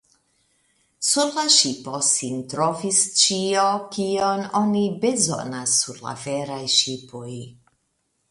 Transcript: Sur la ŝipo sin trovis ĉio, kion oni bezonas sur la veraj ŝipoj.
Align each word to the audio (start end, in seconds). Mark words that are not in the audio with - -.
Sur 1.07 1.27
la 1.33 1.41
ŝipo 1.55 1.99
sin 2.07 2.39
trovis 2.53 3.01
ĉio, 3.19 3.67
kion 3.97 4.41
oni 4.61 4.83
bezonas 5.03 5.75
sur 5.83 6.01
la 6.07 6.15
veraj 6.23 6.61
ŝipoj. 6.77 7.31